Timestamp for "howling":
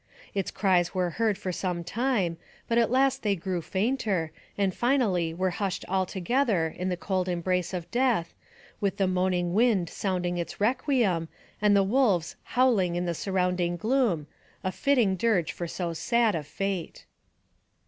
12.57-12.95